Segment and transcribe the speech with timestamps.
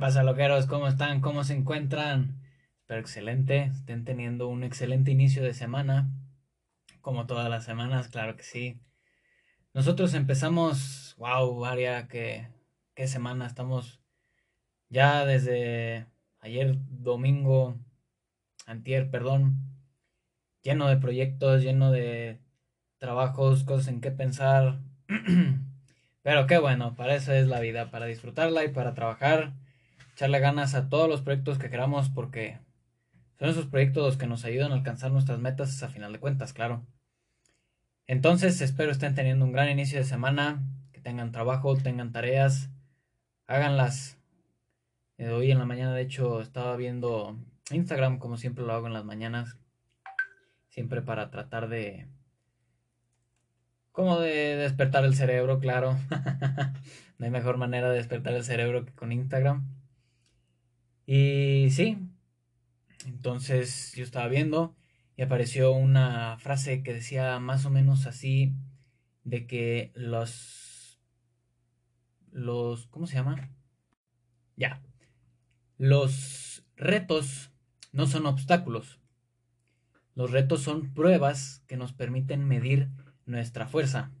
[0.00, 0.64] pasa, loqueros?
[0.64, 1.20] ¿Cómo están?
[1.20, 2.40] ¿Cómo se encuentran?
[2.80, 6.10] Espero excelente, estén teniendo un excelente inicio de semana,
[7.02, 8.80] como todas las semanas, claro que sí.
[9.74, 12.48] Nosotros empezamos, wow, Varia, qué,
[12.94, 14.00] qué semana, estamos
[14.88, 16.06] ya desde
[16.40, 17.76] ayer domingo,
[18.64, 19.58] antier, perdón,
[20.62, 22.40] lleno de proyectos, lleno de
[22.96, 24.80] trabajos, cosas en qué pensar.
[26.22, 29.52] Pero qué bueno, para eso es la vida, para disfrutarla y para trabajar,
[30.20, 32.58] echarle ganas a todos los proyectos que queramos porque
[33.38, 36.52] son esos proyectos los que nos ayudan a alcanzar nuestras metas a final de cuentas,
[36.52, 36.84] claro.
[38.06, 42.68] Entonces espero estén teniendo un gran inicio de semana, que tengan trabajo, tengan tareas,
[43.46, 44.18] háganlas.
[45.16, 47.38] Eh, hoy en la mañana de hecho estaba viendo
[47.70, 49.56] Instagram como siempre lo hago en las mañanas,
[50.68, 52.08] siempre para tratar de
[53.90, 55.96] como de despertar el cerebro, claro.
[57.18, 59.79] no hay mejor manera de despertar el cerebro que con Instagram.
[61.12, 61.98] Y sí,
[63.04, 64.76] entonces yo estaba viendo
[65.16, 68.54] y apareció una frase que decía más o menos así
[69.24, 71.00] de que los
[72.30, 73.50] los ¿cómo se llama?
[74.54, 74.80] Ya.
[75.78, 77.50] Los retos
[77.90, 79.00] no son obstáculos.
[80.14, 82.88] Los retos son pruebas que nos permiten medir
[83.26, 84.12] nuestra fuerza.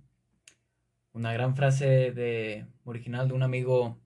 [1.12, 4.00] Una gran frase de original de un amigo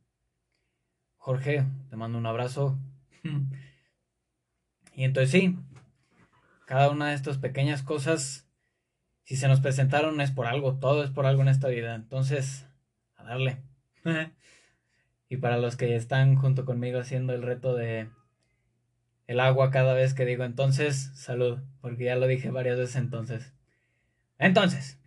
[1.24, 2.78] Jorge, te mando un abrazo.
[4.94, 5.58] y entonces sí,
[6.66, 8.46] cada una de estas pequeñas cosas,
[9.22, 11.94] si se nos presentaron es por algo, todo es por algo en esta vida.
[11.94, 12.66] Entonces,
[13.16, 13.62] a darle.
[15.30, 18.10] y para los que están junto conmigo haciendo el reto de
[19.26, 23.54] el agua cada vez que digo entonces, salud, porque ya lo dije varias veces entonces.
[24.36, 25.00] Entonces,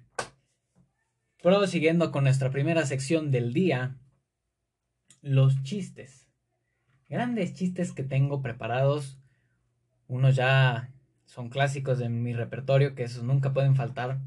[1.44, 3.98] prosiguiendo con nuestra primera sección del día,
[5.28, 6.28] los chistes.
[7.10, 9.20] Grandes chistes que tengo preparados.
[10.08, 10.92] Unos ya
[11.26, 14.20] son clásicos de mi repertorio, que esos nunca pueden faltar.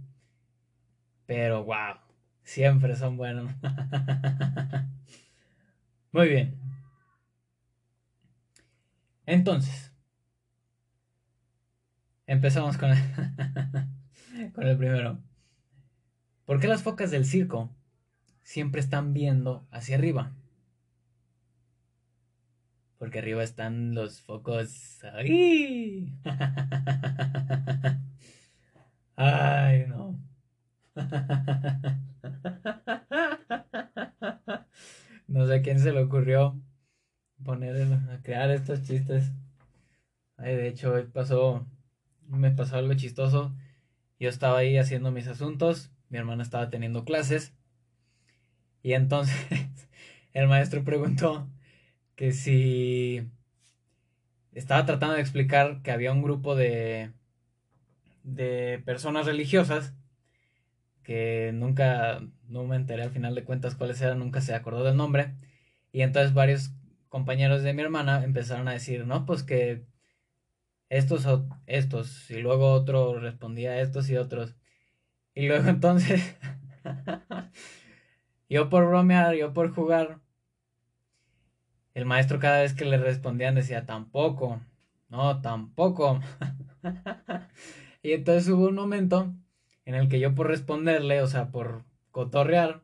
[1.27, 1.97] Pero wow,
[2.43, 3.53] siempre son buenos.
[6.13, 6.59] Muy bien.
[9.27, 9.93] Entonces,
[12.27, 12.91] empezamos con
[14.55, 15.19] con el primero.
[16.45, 17.71] ¿Por qué las focas del circo
[18.43, 20.33] siempre están viendo hacia arriba?
[23.01, 25.03] Porque arriba están los focos.
[25.15, 26.13] ¡Ay!
[29.17, 30.21] ¡Ay, no!
[35.27, 36.61] No sé a quién se le ocurrió
[37.45, 37.87] poner,
[38.23, 39.31] crear estos chistes.
[40.37, 41.67] Ay, de hecho, pasó,
[42.27, 43.55] me pasó algo chistoso.
[44.19, 47.55] Yo estaba ahí haciendo mis asuntos, mi hermana estaba teniendo clases
[48.83, 49.37] y entonces
[50.33, 51.49] el maestro preguntó
[52.21, 53.27] que si
[54.53, 57.13] estaba tratando de explicar que había un grupo de
[58.25, 59.95] de personas religiosas
[61.03, 64.99] que nunca no me enteré al final de cuentas cuáles eran, nunca se acordó del
[64.99, 65.35] nombre
[65.93, 66.75] y entonces varios
[67.09, 69.87] compañeros de mi hermana empezaron a decir, "No, pues que
[70.91, 72.31] estos o estos.
[72.31, 74.57] Y luego otro respondía a estos y otros.
[75.35, 76.37] Y luego entonces,
[78.51, 80.21] yo por bromear, yo por jugar,
[81.95, 84.61] el maestro cada vez que le respondían decía, tampoco,
[85.09, 86.21] no, tampoco.
[88.03, 89.33] y entonces hubo un momento
[89.85, 92.83] en el que yo por responderle, o sea, por cotorrear,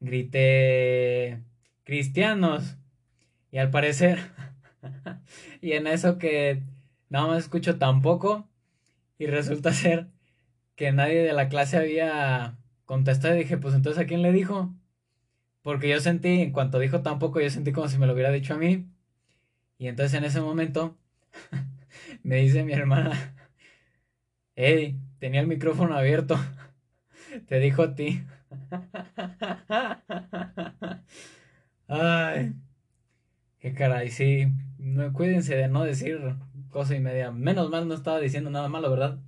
[0.00, 1.42] grité,
[1.84, 2.76] cristianos.
[3.50, 4.18] Y al parecer,
[5.60, 6.62] y en eso que
[7.08, 8.48] nada más escucho tampoco
[9.18, 10.08] y resulta ser
[10.76, 14.74] que nadie de la clase había contestado y dije, pues entonces a quién le dijo?
[15.62, 18.54] Porque yo sentí, en cuanto dijo tampoco, yo sentí como si me lo hubiera dicho
[18.54, 18.86] a mí.
[19.78, 20.96] Y entonces en ese momento
[22.22, 23.34] me dice mi hermana,
[24.54, 26.38] hey, tenía el micrófono abierto,
[27.48, 28.22] te dijo a ti.
[31.88, 32.54] Ay,
[33.58, 34.52] qué caray, sí,
[35.12, 36.36] cuídense de no decir
[36.70, 37.32] cosa y media.
[37.32, 39.18] Menos mal no estaba diciendo nada malo, ¿verdad?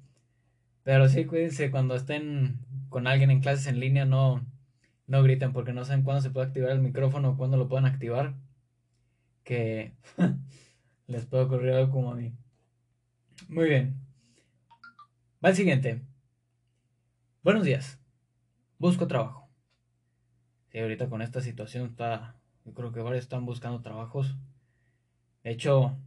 [0.85, 2.59] Pero sí, cuídense cuando estén
[2.89, 4.45] con alguien en clases en línea, no,
[5.13, 7.85] no griten porque no saben cuándo se puede activar el micrófono o cuándo lo pueden
[7.85, 8.35] activar.
[9.45, 9.93] Que
[11.07, 12.33] les puede ocurrir algo como a mí.
[13.49, 14.01] Muy bien.
[15.45, 16.01] Va el siguiente.
[17.43, 18.01] Buenos días.
[18.79, 19.51] Busco trabajo.
[20.71, 22.37] Sí, ahorita con esta situación está.
[22.65, 24.37] Yo creo que varios están buscando trabajos.
[25.43, 25.99] De hecho,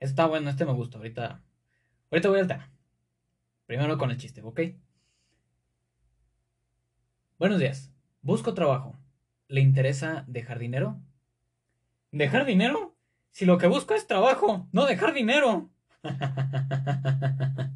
[0.00, 0.98] Está bueno, este me gusta.
[0.98, 1.42] Ahorita,
[2.10, 2.70] ahorita voy al tema.
[3.66, 4.60] Primero con el chiste, ¿ok?
[7.38, 7.93] Buenos días.
[8.24, 8.96] Busco trabajo.
[9.48, 10.98] ¿Le interesa dejar dinero?
[12.10, 12.96] ¿Dejar dinero?
[13.30, 15.68] Si lo que busco es trabajo, no dejar dinero.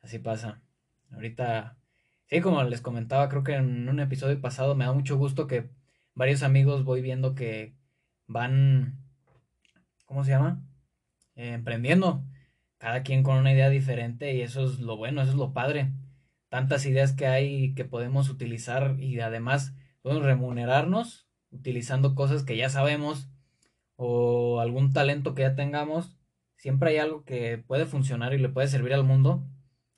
[0.00, 0.62] Así pasa.
[1.12, 1.76] Ahorita,
[2.24, 5.68] sí, como les comentaba, creo que en un episodio pasado me da mucho gusto que
[6.14, 7.74] varios amigos voy viendo que
[8.26, 8.96] van,
[10.06, 10.62] ¿cómo se llama?
[11.36, 12.24] Eh, emprendiendo.
[12.78, 15.92] Cada quien con una idea diferente y eso es lo bueno, eso es lo padre.
[16.52, 22.68] Tantas ideas que hay que podemos utilizar y además podemos remunerarnos utilizando cosas que ya
[22.68, 23.30] sabemos
[23.96, 26.18] o algún talento que ya tengamos.
[26.56, 29.48] Siempre hay algo que puede funcionar y le puede servir al mundo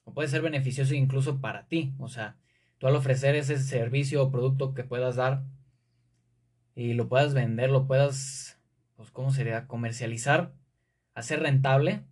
[0.05, 1.93] o puede ser beneficioso incluso para ti.
[1.99, 2.37] O sea,
[2.79, 5.43] tú al ofrecer ese servicio o producto que puedas dar
[6.77, 8.61] y lo puedas vender, lo puedas,
[8.95, 9.67] pues, ¿cómo sería?
[9.67, 10.53] Comercializar,
[11.15, 12.05] hacer rentable,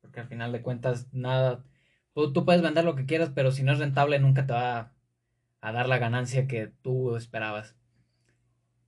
[0.00, 1.62] porque al final de cuentas, nada,
[2.14, 4.92] tú, puedes vender lo que quieras, pero si no es rentable, nunca te va
[5.60, 7.76] a, dar la ganancia que tú esperabas.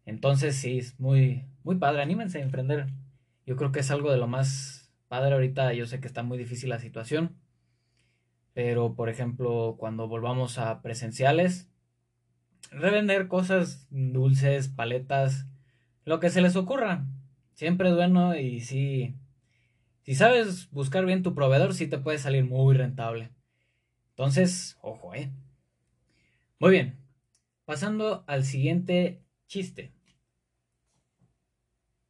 [0.05, 2.87] Entonces, sí, es muy, muy padre, anímense a emprender.
[3.47, 6.39] Yo creo que es algo de lo más padre ahorita, yo sé que está muy
[6.39, 7.37] difícil la situación,
[8.55, 11.71] pero por ejemplo, cuando volvamos a presenciales,
[12.71, 15.47] revender cosas dulces, paletas,
[16.05, 17.07] lo que se les ocurra.
[17.55, 19.15] Siempre es bueno y si,
[20.03, 23.31] si sabes buscar bien tu proveedor, sí te puede salir muy rentable.
[24.11, 25.31] Entonces, ojo, eh.
[26.59, 26.99] Muy bien.
[27.65, 29.93] Pasando al siguiente chiste.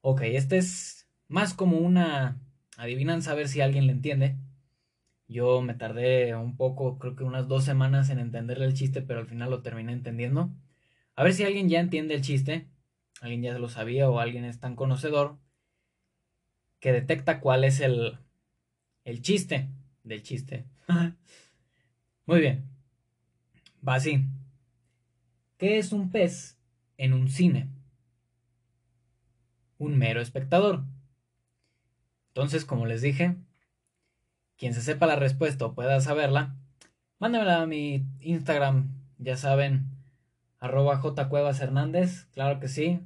[0.01, 2.41] Ok, este es más como una
[2.77, 4.37] adivinanza a ver si alguien le entiende.
[5.29, 9.21] Yo me tardé un poco, creo que unas dos semanas en entenderle el chiste, pero
[9.21, 10.51] al final lo terminé entendiendo.
[11.15, 12.69] A ver si alguien ya entiende el chiste,
[13.21, 15.39] alguien ya lo sabía o alguien es tan conocedor
[16.83, 18.19] que detecta cuál es el,
[19.05, 19.69] el chiste
[20.03, 20.67] del chiste.
[22.27, 22.65] Muy bien.
[23.87, 24.27] Va así.
[25.59, 26.59] ¿Qué es un pez
[26.97, 27.69] en un cine?
[29.79, 30.83] Un mero espectador.
[32.31, 33.37] Entonces, como les dije,
[34.57, 36.57] quien se sepa la respuesta o pueda saberla,
[37.21, 38.89] mándamela a mi Instagram,
[39.19, 39.87] ya saben,
[40.59, 42.99] arroba jcuevas hernández, claro que sí,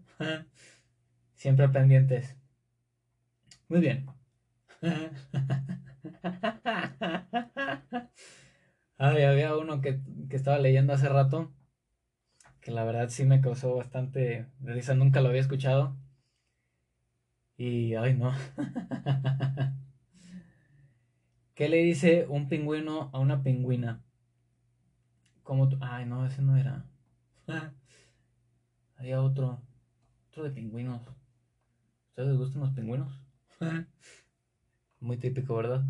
[1.35, 2.37] siempre pendientes.
[3.69, 4.07] Muy bien.
[8.99, 11.51] Ay, había uno que, que estaba leyendo hace rato,
[12.61, 15.97] que la verdad sí me causó bastante risa, nunca lo había escuchado.
[17.59, 18.33] Y, ay, no.
[21.57, 24.01] ¿Qué le dice un pingüino a una pingüina?
[25.45, 25.79] ¿Cómo tú?
[25.81, 26.85] Ay, no, ese no era.
[28.97, 29.63] Había otro.
[30.31, 31.01] Otro de pingüinos.
[32.09, 33.26] ¿Ustedes les gustan los pingüinos?
[35.01, 35.85] Muy típico, ¿verdad?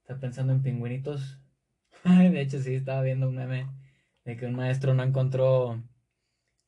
[0.00, 1.40] Está pensando en pingüinitos.
[2.04, 3.68] de hecho, sí, estaba viendo un meme
[4.24, 5.82] de que un maestro no encontró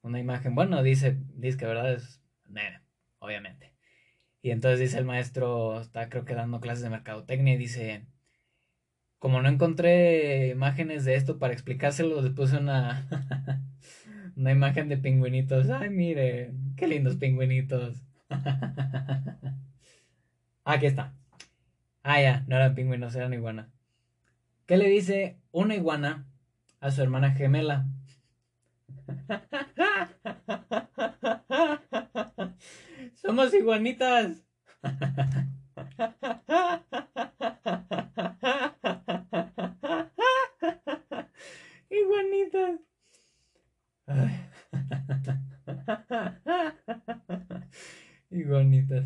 [0.02, 0.54] una imagen.
[0.54, 2.22] Bueno, dice, dice que verdad es.
[3.18, 3.72] obviamente.
[4.42, 8.06] Y entonces dice el maestro, está creo que dando clases de mercadotecnia y dice
[9.24, 13.08] como no encontré imágenes de esto para explicárselo, les puse una,
[14.36, 15.70] una imagen de pingüinitos.
[15.70, 18.02] Ay, mire, qué lindos pingüinitos.
[20.64, 21.12] Aquí está.
[22.02, 23.68] Ah, ya, no eran pingüinos, eran iguanas.
[24.66, 26.26] ¿Qué le dice una iguana
[26.80, 27.86] a su hermana gemela?
[33.14, 34.42] Somos iguanitas.
[41.90, 42.80] Iguanitas.
[48.30, 49.04] Iguanitas.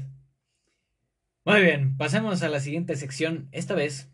[1.49, 3.49] Muy bien, pasemos a la siguiente sección.
[3.53, 4.13] Esta vez,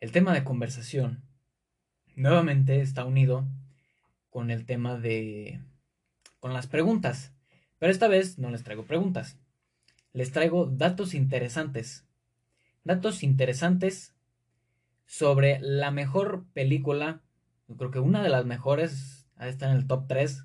[0.00, 1.22] el tema de conversación
[2.16, 3.46] nuevamente está unido
[4.28, 5.60] con el tema de...
[6.40, 7.32] con las preguntas.
[7.78, 9.38] Pero esta vez no les traigo preguntas.
[10.12, 12.04] Les traigo datos interesantes.
[12.82, 14.16] Datos interesantes
[15.06, 17.22] sobre la mejor película,
[17.76, 20.44] creo que una de las mejores, está en el top 3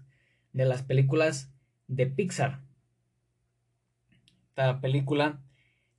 [0.52, 1.52] de las películas
[1.88, 2.60] de Pixar.
[4.54, 5.42] Esta película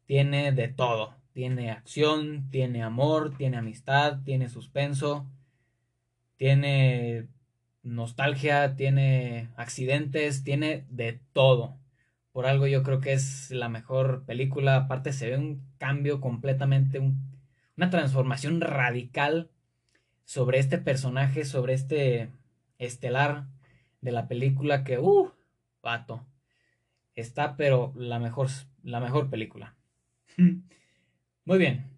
[0.07, 1.17] tiene de todo.
[1.33, 5.27] Tiene acción, tiene amor, tiene amistad, tiene suspenso,
[6.37, 7.27] tiene
[7.83, 11.77] nostalgia, tiene accidentes, tiene de todo.
[12.31, 14.77] Por algo yo creo que es la mejor película.
[14.77, 17.35] Aparte se ve un cambio completamente, un
[17.77, 19.51] una transformación radical
[20.25, 22.31] sobre este personaje, sobre este
[22.79, 23.47] estelar
[24.01, 25.33] de la película que, uh,
[25.83, 26.25] vato,
[27.15, 28.49] está pero la mejor,
[28.83, 29.75] la mejor película.
[30.37, 31.91] Muy bien.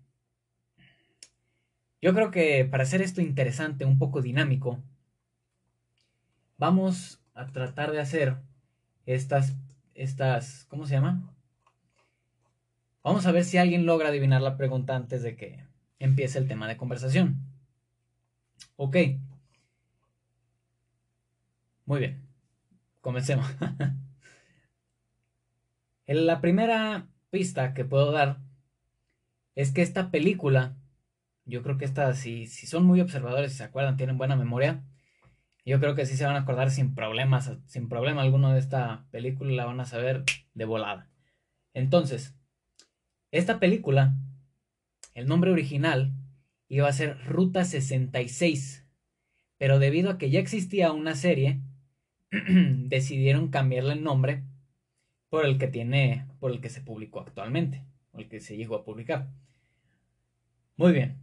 [2.02, 4.82] Yo creo que para hacer esto interesante, un poco dinámico,
[6.58, 8.36] vamos a tratar de hacer
[9.06, 9.56] estas,
[9.94, 11.32] estas, ¿cómo se llama?
[13.02, 15.64] Vamos a ver si alguien logra adivinar la pregunta antes de que
[15.98, 17.36] empiece el tema de conversación.
[18.76, 18.96] Ok.
[21.86, 22.22] Muy bien.
[23.00, 23.46] Comencemos.
[26.06, 28.38] la primera pista que puedo dar
[29.54, 30.76] es que esta película,
[31.44, 34.84] yo creo que esta, si, si son muy observadores, si se acuerdan, tienen buena memoria,
[35.64, 39.06] yo creo que sí se van a acordar sin problemas, sin problema alguno de esta
[39.10, 40.22] película, la van a saber
[40.54, 41.10] de volada.
[41.74, 42.36] Entonces,
[43.32, 44.14] esta película,
[45.14, 46.12] el nombre original
[46.68, 48.86] iba a ser Ruta 66,
[49.58, 51.60] pero debido a que ya existía una serie,
[52.30, 54.44] decidieron cambiarle el nombre
[55.36, 58.74] por el que tiene, por el que se publicó actualmente, o el que se llegó
[58.74, 59.28] a publicar.
[60.78, 61.18] Muy bien.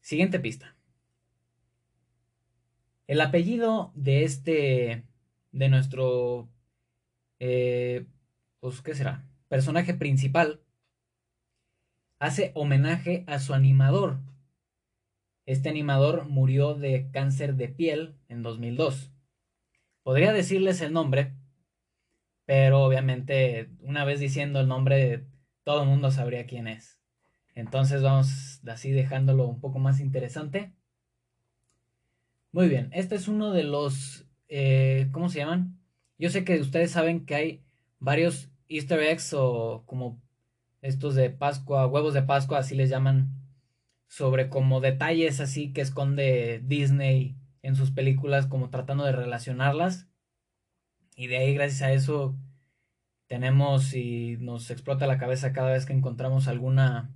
[0.00, 0.74] Siguiente pista.
[3.06, 5.04] El apellido de este,
[5.52, 6.48] de nuestro,
[7.38, 8.04] eh,
[8.58, 9.24] pues, ¿qué será?
[9.46, 10.60] Personaje principal,
[12.18, 14.18] hace homenaje a su animador.
[15.44, 19.12] Este animador murió de cáncer de piel en 2002.
[20.02, 21.36] Podría decirles el nombre,
[22.46, 25.26] pero obviamente una vez diciendo el nombre,
[25.64, 26.98] todo el mundo sabría quién es.
[27.54, 30.72] Entonces vamos así dejándolo un poco más interesante.
[32.52, 35.78] Muy bien, este es uno de los, eh, ¿cómo se llaman?
[36.18, 37.64] Yo sé que ustedes saben que hay
[37.98, 40.22] varios easter eggs o como
[40.80, 43.30] estos de Pascua, huevos de Pascua, así les llaman,
[44.06, 50.08] sobre como detalles así que esconde Disney en sus películas, como tratando de relacionarlas.
[51.16, 52.36] Y de ahí, gracias a eso,
[53.26, 57.10] tenemos y nos explota la cabeza cada vez que encontramos alguna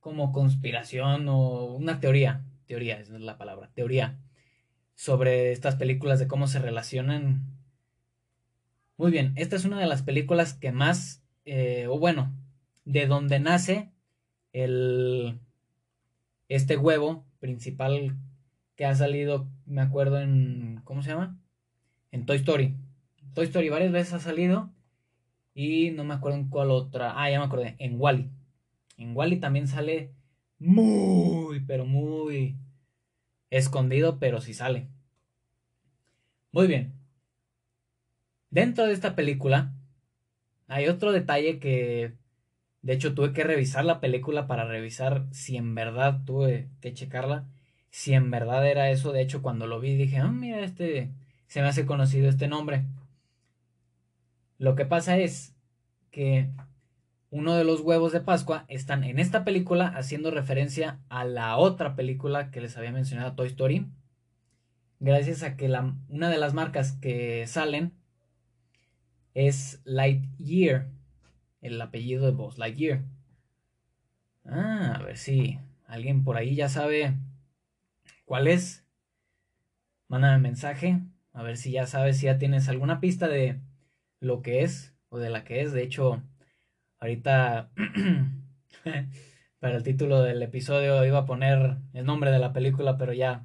[0.00, 2.44] como conspiración o una teoría.
[2.66, 4.18] Teoría, es la palabra, teoría
[4.94, 7.42] sobre estas películas, de cómo se relacionan.
[8.96, 12.32] Muy bien, esta es una de las películas que más, eh, o bueno,
[12.84, 13.90] de donde nace
[14.52, 15.40] el,
[16.48, 18.16] este huevo principal
[18.76, 21.38] que ha salido, me acuerdo en, ¿cómo se llama?
[22.10, 22.76] En Toy Story.
[23.34, 24.70] Toy Story varias veces ha salido
[25.54, 27.14] y no me acuerdo en cuál otra.
[27.16, 28.30] Ah, ya me acordé, en Wally.
[28.96, 30.12] En Wally también sale
[30.58, 32.56] muy, pero muy
[33.50, 34.88] escondido, pero sí sale.
[36.52, 36.92] Muy bien.
[38.50, 39.72] Dentro de esta película
[40.68, 42.14] hay otro detalle que,
[42.82, 47.46] de hecho, tuve que revisar la película para revisar si en verdad tuve que checarla,
[47.90, 49.12] si en verdad era eso.
[49.12, 51.10] De hecho, cuando lo vi dije, ah, mira, este,
[51.46, 52.84] se me hace conocido este nombre.
[54.62, 55.56] Lo que pasa es
[56.12, 56.48] que
[57.30, 61.96] uno de los huevos de Pascua están en esta película haciendo referencia a la otra
[61.96, 63.88] película que les había mencionado, Toy Story.
[65.00, 65.68] Gracias a que
[66.08, 67.92] una de las marcas que salen
[69.34, 70.86] es Lightyear,
[71.60, 73.02] el apellido de Buzz Lightyear.
[74.44, 77.16] Ah, a ver si alguien por ahí ya sabe
[78.24, 78.86] cuál es.
[80.06, 81.00] Mándame mensaje,
[81.32, 83.58] a ver si ya sabes, si ya tienes alguna pista de
[84.22, 85.72] lo que es o de la que es.
[85.72, 86.22] De hecho,
[87.02, 87.68] Ahorita,
[89.58, 93.44] para el título del episodio iba a poner el nombre de la película, pero ya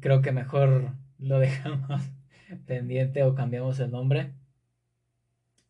[0.00, 2.00] creo que mejor lo dejamos
[2.64, 4.32] pendiente o cambiamos el nombre.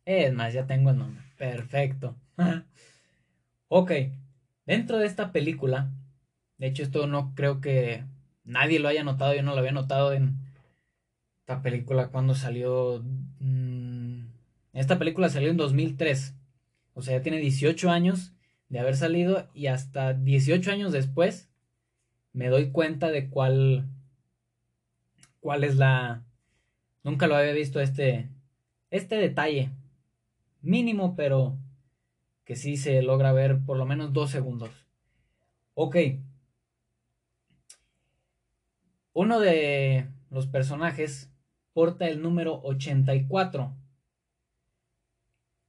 [0.05, 1.21] Es más, ya tengo el nombre.
[1.37, 2.15] Perfecto.
[3.67, 3.91] ok,
[4.65, 5.91] dentro de esta película,
[6.57, 8.05] de hecho esto no creo que
[8.45, 10.37] nadie lo haya notado, yo no lo había notado en
[11.49, 13.03] esta película cuando salió...
[14.71, 16.35] Esta película salió en 2003.
[16.93, 18.33] O sea, ya tiene 18 años
[18.67, 21.49] de haber salido y hasta 18 años después
[22.33, 23.89] me doy cuenta de cuál
[25.39, 26.23] cuál es la
[27.03, 28.29] nunca lo había visto este
[28.91, 29.71] este detalle.
[30.61, 31.57] Mínimo pero
[32.45, 34.69] que sí se logra ver por lo menos dos segundos.
[35.73, 35.97] Ok.
[39.13, 41.31] Uno de los personajes
[41.73, 43.75] porta el número 84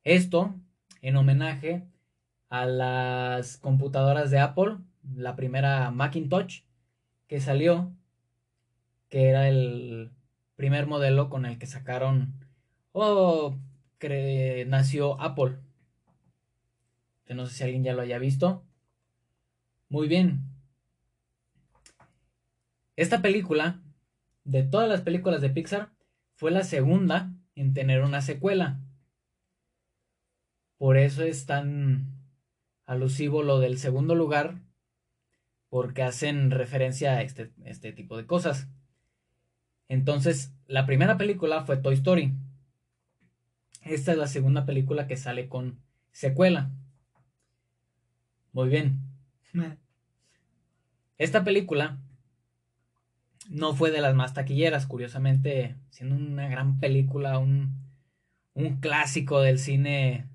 [0.04, 0.54] esto
[1.02, 1.86] en homenaje
[2.48, 4.78] a las computadoras de Apple,
[5.14, 6.62] la primera Macintosh
[7.26, 7.92] que salió,
[9.08, 10.10] que era el
[10.56, 12.34] primer modelo con el que sacaron
[12.92, 13.56] o
[13.98, 15.58] que nació Apple.
[17.26, 18.64] Que no sé si alguien ya lo haya visto.
[19.88, 20.40] Muy bien.
[22.96, 23.80] Esta película,
[24.50, 25.90] de todas las películas de Pixar,
[26.34, 28.80] fue la segunda en tener una secuela.
[30.76, 32.16] Por eso es tan
[32.84, 34.60] alusivo lo del segundo lugar,
[35.68, 38.68] porque hacen referencia a este, este tipo de cosas.
[39.86, 42.34] Entonces, la primera película fue Toy Story.
[43.82, 45.80] Esta es la segunda película que sale con
[46.10, 46.72] secuela.
[48.52, 48.98] Muy bien.
[51.18, 52.00] Esta película
[53.50, 57.74] no fue de las más taquilleras, curiosamente, siendo una gran película, un,
[58.54, 60.28] un clásico del cine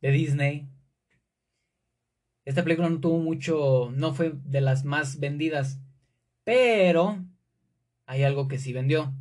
[0.00, 0.68] de Disney.
[2.44, 5.80] Esta película no tuvo mucho, no fue de las más vendidas,
[6.42, 7.24] pero
[8.06, 9.14] hay algo que sí vendió,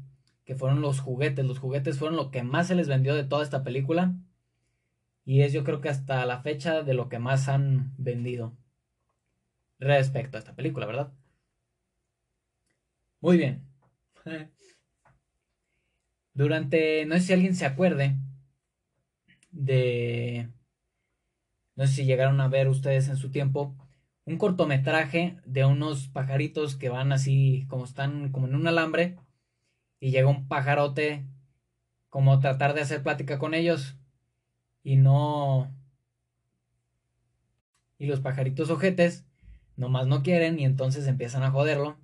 [0.43, 1.45] que fueron los juguetes.
[1.45, 4.15] Los juguetes fueron lo que más se les vendió de toda esta película.
[5.25, 8.57] Y es yo creo que hasta la fecha de lo que más han vendido
[9.79, 11.13] respecto a esta película, ¿verdad?
[13.23, 13.65] Muy bien.
[16.33, 18.17] Durante, no sé si alguien se acuerde
[19.49, 20.49] de,
[21.77, 23.73] no sé si llegaron a ver ustedes en su tiempo,
[24.25, 29.15] un cortometraje de unos pajaritos que van así, como están como en un alambre,
[30.01, 31.23] y llega un pajarote
[32.09, 33.95] como tratar de hacer plática con ellos
[34.83, 35.73] y no...
[37.97, 39.25] Y los pajaritos ojetes
[39.77, 42.02] nomás no quieren y entonces empiezan a joderlo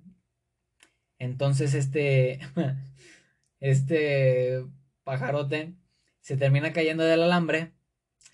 [1.20, 2.40] entonces este,
[3.60, 4.66] este
[5.04, 5.74] pajarote
[6.20, 7.72] se termina cayendo del alambre,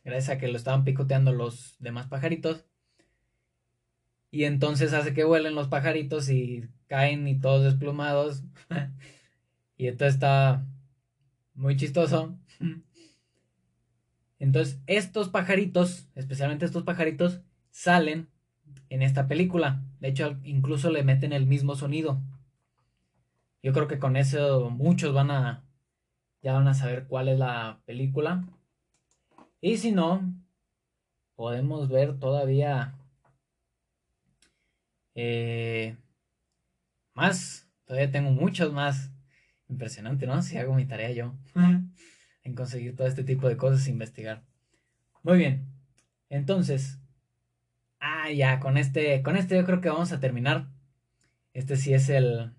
[0.04, 2.64] gracias a que lo estaban picoteando los demás pajaritos.
[4.30, 8.44] Y entonces hace que vuelen los pajaritos y caen y todos desplumados.
[9.76, 10.66] y esto está
[11.54, 12.38] muy chistoso.
[14.38, 17.40] Entonces, estos pajaritos, especialmente estos pajaritos,
[17.70, 18.28] salen
[18.90, 19.82] en esta película.
[20.00, 22.20] De hecho, incluso le meten el mismo sonido.
[23.66, 25.64] Yo creo que con eso muchos van a
[26.40, 28.46] ya van a saber cuál es la película.
[29.60, 30.22] Y si no,
[31.34, 32.94] podemos ver todavía
[35.16, 35.96] eh,
[37.12, 37.68] más.
[37.86, 39.10] Todavía tengo muchos más.
[39.68, 40.42] Impresionante, ¿no?
[40.42, 41.34] Si hago mi tarea yo
[42.44, 44.44] en conseguir todo este tipo de cosas e investigar.
[45.24, 45.66] Muy bien.
[46.28, 47.00] Entonces,
[47.98, 50.68] ah, ya, con este, con este yo creo que vamos a terminar.
[51.52, 52.52] Este sí es el,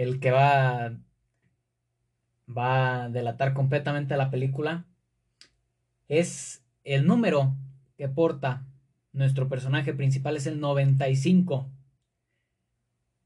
[0.00, 0.96] el que va,
[2.48, 4.86] va a delatar completamente la película,
[6.08, 7.54] es el número
[7.98, 8.64] que porta
[9.12, 11.70] nuestro personaje principal, es el 95.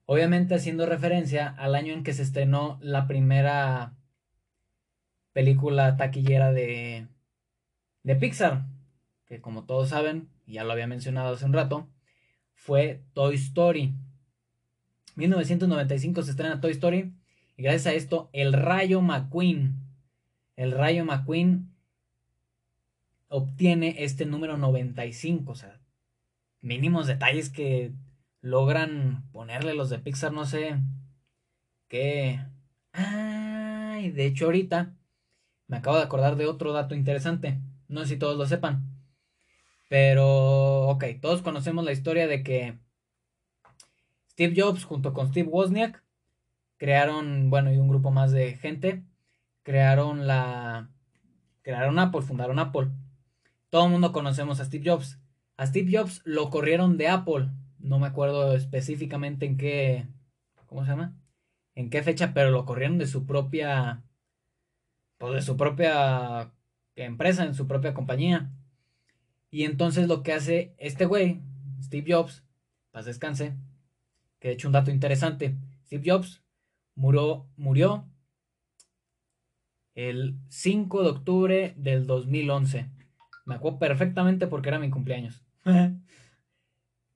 [0.07, 3.95] Obviamente haciendo referencia al año en que se estrenó la primera
[5.33, 7.07] película taquillera de,
[8.03, 8.67] de Pixar,
[9.27, 11.89] que como todos saben, ya lo había mencionado hace un rato,
[12.57, 13.95] fue Toy Story.
[15.17, 17.13] 1995 se estrena Toy Story
[17.57, 19.75] y gracias a esto el Rayo McQueen,
[20.57, 21.71] el Rayo McQueen
[23.29, 25.81] obtiene este número 95, o sea,
[26.61, 27.93] mínimos detalles que
[28.41, 30.77] logran ponerle los de Pixar, no sé
[31.89, 32.41] qué.
[32.93, 34.95] Ay, de hecho ahorita
[35.67, 38.95] me acabo de acordar de otro dato interesante, no sé si todos lo sepan.
[39.89, 42.79] Pero, ok, todos conocemos la historia de que
[44.35, 46.03] Steve Jobs junto con Steve Wozniak
[46.77, 49.05] crearon, bueno, y un grupo más de gente,
[49.63, 50.91] crearon la
[51.63, 52.91] crearon Apple, fundaron Apple.
[53.71, 55.21] Todo el mundo conocemos a Steve Jobs.
[55.57, 57.49] A Steve Jobs lo corrieron de Apple.
[57.79, 60.07] No me acuerdo específicamente en qué
[60.67, 61.17] ¿cómo se llama?
[61.77, 64.03] En qué fecha, pero lo corrieron de su propia
[65.19, 66.53] pues de su propia
[66.97, 68.51] empresa, en su propia compañía.
[69.53, 71.41] Y entonces lo que hace este güey,
[71.81, 72.43] Steve Jobs,
[72.91, 73.55] paz descanse,
[74.45, 76.43] que de hecho un dato interesante, Steve Jobs
[76.95, 78.07] murió, murió
[79.95, 82.91] el 5 de octubre del 2011.
[83.47, 85.43] Me acuerdo perfectamente porque era mi cumpleaños.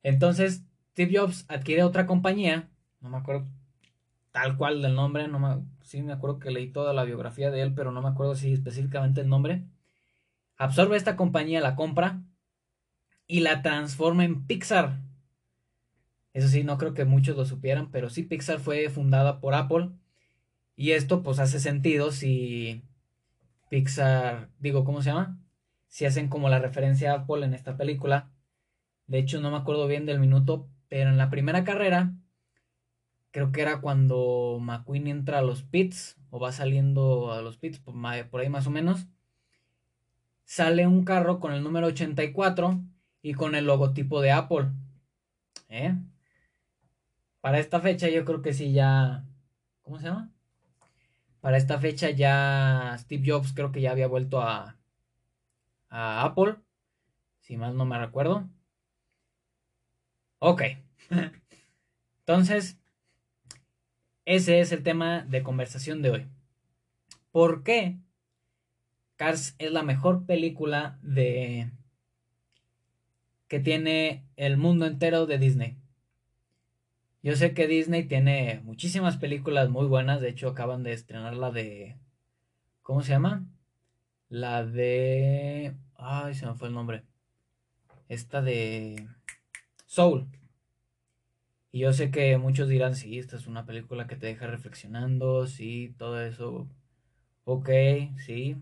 [0.02, 2.70] Entonces, Steve Jobs adquiere otra compañía,
[3.02, 3.46] no me acuerdo
[4.32, 7.60] tal cual del nombre, no me, sí me acuerdo que leí toda la biografía de
[7.60, 9.66] él, pero no me acuerdo si específicamente el nombre.
[10.56, 12.22] Absorbe esta compañía, la compra
[13.26, 15.07] y la transforma en Pixar.
[16.38, 19.90] Eso sí, no creo que muchos lo supieran, pero sí Pixar fue fundada por Apple.
[20.76, 22.84] Y esto pues hace sentido si
[23.70, 25.36] Pixar, digo, ¿cómo se llama?
[25.88, 28.30] Si hacen como la referencia a Apple en esta película.
[29.08, 32.14] De hecho, no me acuerdo bien del minuto, pero en la primera carrera,
[33.32, 37.80] creo que era cuando McQueen entra a los pits, o va saliendo a los pits,
[37.80, 39.08] por ahí más o menos,
[40.44, 42.80] sale un carro con el número 84
[43.22, 44.68] y con el logotipo de Apple.
[45.68, 45.96] ¿Eh?
[47.40, 49.24] Para esta fecha yo creo que sí ya...
[49.82, 50.32] ¿Cómo se llama?
[51.40, 54.76] Para esta fecha ya Steve Jobs creo que ya había vuelto a,
[55.88, 56.56] a Apple.
[57.40, 58.48] Si mal no me recuerdo.
[60.40, 60.62] Ok.
[62.20, 62.78] Entonces,
[64.24, 66.26] ese es el tema de conversación de hoy.
[67.30, 67.98] ¿Por qué
[69.16, 71.70] Cars es la mejor película de
[73.48, 75.78] que tiene el mundo entero de Disney?
[77.22, 81.50] Yo sé que Disney tiene muchísimas películas muy buenas, de hecho acaban de estrenar la
[81.50, 81.96] de
[82.82, 83.44] ¿cómo se llama?
[84.28, 87.04] La de ay, se me fue el nombre.
[88.08, 89.08] Esta de
[89.86, 90.28] Soul.
[91.72, 95.46] Y yo sé que muchos dirán, sí, esta es una película que te deja reflexionando,
[95.46, 96.68] sí, todo eso.
[97.44, 97.68] Ok,
[98.24, 98.56] sí,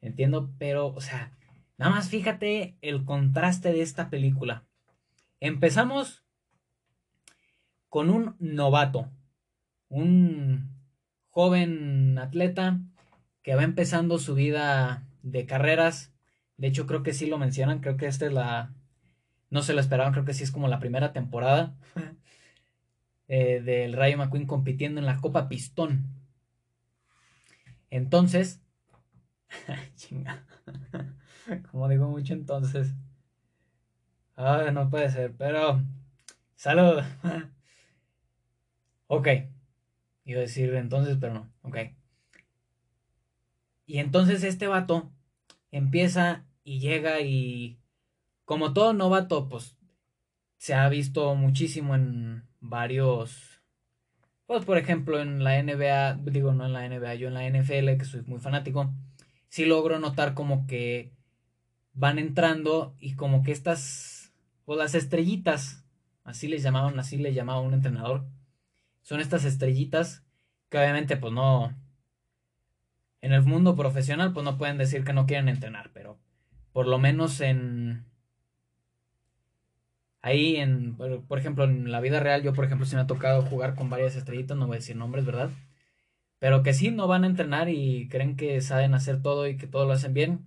[0.00, 1.32] entiendo, pero, o sea,
[1.78, 4.64] nada más fíjate el contraste de esta película.
[5.40, 6.21] Empezamos
[7.92, 9.10] con un novato,
[9.90, 10.78] un
[11.28, 12.80] joven atleta
[13.42, 16.10] que va empezando su vida de carreras.
[16.56, 18.72] De hecho, creo que sí lo mencionan, creo que esta es la...
[19.50, 21.76] No se lo esperaban, creo que sí es como la primera temporada.
[23.28, 26.04] Eh, del Rayo McQueen compitiendo en la Copa Pistón.
[27.88, 28.60] Entonces,
[29.94, 30.44] chinga,
[31.70, 32.92] como digo mucho entonces,
[34.36, 35.82] ah, no puede ser, pero,
[36.56, 37.02] salud.
[39.12, 39.28] Ok,
[40.24, 41.76] iba a decir entonces, pero no, ok.
[43.84, 45.12] Y entonces este vato
[45.70, 47.78] empieza y llega y
[48.46, 49.76] como todo novato, pues
[50.56, 53.60] se ha visto muchísimo en varios,
[54.46, 57.98] pues por ejemplo en la NBA, digo no en la NBA, yo en la NFL,
[57.98, 58.94] que soy muy fanático,
[59.50, 61.12] sí logro notar como que
[61.92, 64.32] van entrando y como que estas,
[64.64, 65.84] pues las estrellitas,
[66.24, 68.24] así les llamaban, así le llamaba un entrenador,
[69.02, 70.24] son estas estrellitas
[70.68, 71.76] que obviamente pues no,
[73.20, 76.18] en el mundo profesional pues no pueden decir que no quieren entrenar, pero
[76.72, 78.06] por lo menos en
[80.22, 83.42] Ahí, en, por ejemplo, en la vida real, yo, por ejemplo, sí me ha tocado
[83.42, 85.50] jugar con varias estrellitas, no voy a decir nombres, ¿verdad?
[86.38, 89.66] Pero que sí, no van a entrenar y creen que saben hacer todo y que
[89.66, 90.46] todo lo hacen bien.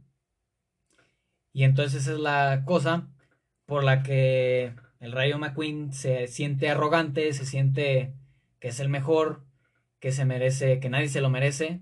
[1.53, 3.07] Y entonces es la cosa
[3.65, 8.13] por la que el Rayo McQueen se siente arrogante, se siente
[8.59, 9.45] que es el mejor,
[9.99, 11.81] que se merece, que nadie se lo merece.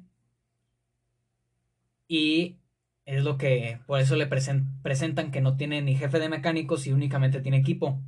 [2.07, 2.57] Y
[3.05, 6.93] es lo que, por eso le presentan que no tiene ni jefe de mecánicos y
[6.93, 8.01] únicamente tiene equipo.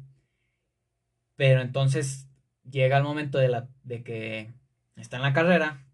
[1.35, 2.27] Pero entonces
[2.69, 4.53] llega el momento de, la, de que
[4.95, 5.85] está en la carrera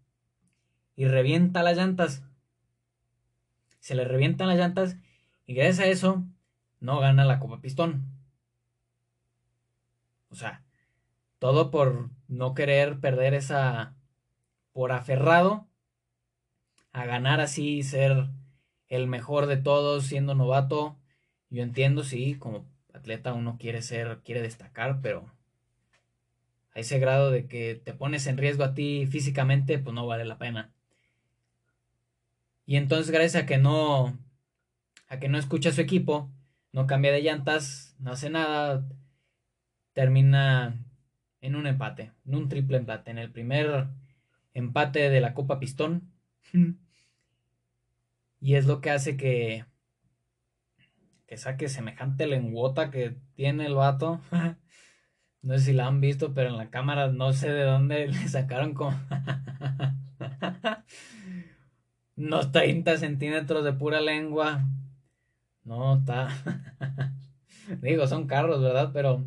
[0.94, 2.24] y revienta las llantas.
[3.80, 4.96] Se le revientan las llantas
[5.46, 6.24] y gracias a eso
[6.80, 8.06] no gana la Copa Pistón.
[10.30, 10.61] O sea,
[11.42, 13.96] todo por no querer perder esa,
[14.72, 15.66] por aferrado
[16.92, 18.28] a ganar así, ser
[18.86, 20.96] el mejor de todos siendo novato.
[21.50, 25.32] Yo entiendo, sí, como atleta uno quiere ser, quiere destacar, pero
[26.76, 30.24] a ese grado de que te pones en riesgo a ti físicamente, pues no vale
[30.24, 30.72] la pena.
[32.66, 34.16] Y entonces gracias a que no
[35.08, 36.30] a que no escucha a su equipo,
[36.70, 38.86] no cambia de llantas, no hace nada,
[39.92, 40.78] termina
[41.42, 43.88] en un empate, en un triple empate, en el primer
[44.54, 46.10] empate de la Copa Pistón.
[48.44, 49.66] Y es lo que hace que,
[51.28, 54.20] que saque semejante lenguota que tiene el vato.
[55.42, 58.28] no sé si la han visto, pero en la cámara no sé de dónde le
[58.28, 58.98] sacaron como
[62.16, 64.64] unos 30 centímetros de pura lengua.
[65.62, 66.28] No, está.
[67.80, 68.90] Digo, son carros, ¿verdad?
[68.92, 69.24] Pero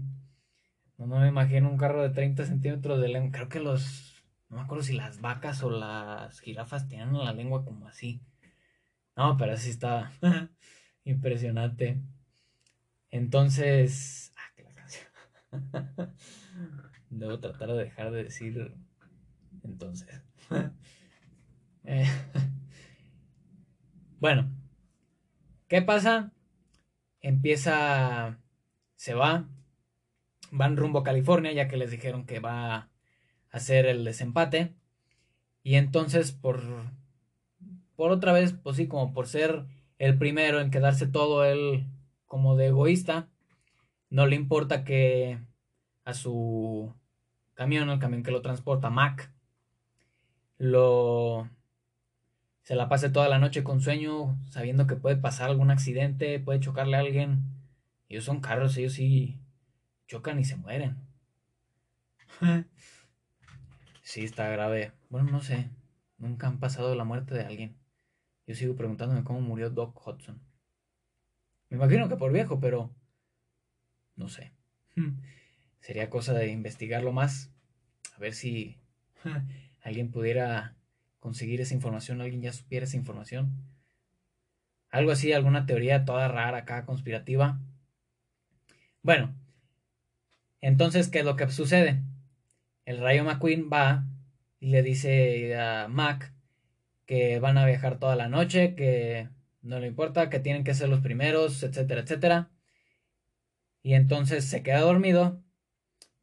[0.98, 3.32] no, no, me imagino un carro de 30 centímetros de lengua.
[3.32, 4.24] Creo que los.
[4.50, 8.22] No me acuerdo si las vacas o las jirafas tienen la lengua como así.
[9.16, 10.12] No, pero sí está
[11.04, 12.02] impresionante.
[13.10, 15.08] Entonces, ah, que canción.
[17.10, 18.76] Debo tratar de dejar de decir
[19.64, 20.22] entonces.
[21.88, 22.08] Eh,
[24.20, 24.50] bueno,
[25.68, 26.32] ¿qué pasa?
[27.22, 28.40] Empieza,
[28.96, 29.48] se va,
[30.58, 32.90] van rumbo a California, ya que les dijeron que va a
[33.52, 34.74] hacer el desempate.
[35.64, 36.62] Y entonces, por
[37.96, 39.66] por otra vez, pues sí, como por ser
[40.00, 41.86] el primero en quedarse todo él
[42.26, 43.30] como de egoísta,
[44.10, 45.40] no le importa que
[46.04, 46.94] a su
[47.54, 49.32] camión, el camión que lo transporta, Mac,
[50.58, 51.50] lo
[52.64, 56.60] se la pase toda la noche con sueño, sabiendo que puede pasar algún accidente, puede
[56.60, 57.44] chocarle a alguien.
[58.10, 59.40] Ellos son carros, ellos sí
[60.08, 60.98] chocan y se mueren.
[64.02, 64.92] sí, está grave.
[65.10, 65.70] Bueno, no sé.
[66.18, 67.78] Nunca han pasado la muerte de alguien.
[68.48, 70.40] Yo sigo preguntándome cómo murió Doc Hudson.
[71.70, 72.94] Me imagino que por viejo, pero
[74.16, 74.54] no sé.
[75.80, 77.52] Sería cosa de investigarlo más.
[78.16, 78.78] A ver si
[79.82, 80.76] alguien pudiera
[81.20, 83.52] conseguir esa información, alguien ya supiera esa información.
[84.90, 87.60] Algo así, alguna teoría toda rara acá, conspirativa.
[89.02, 89.36] Bueno,
[90.68, 92.02] entonces, ¿qué es lo que sucede?
[92.86, 94.08] El Rayo McQueen va
[94.60, 96.34] y le dice a Mac
[97.06, 99.30] que van a viajar toda la noche, que
[99.62, 102.50] no le importa, que tienen que ser los primeros, etcétera, etcétera.
[103.84, 105.40] Y entonces se queda dormido.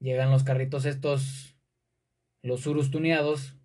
[0.01, 1.57] Llegan los carritos estos,
[2.43, 3.57] los Urus tuneados,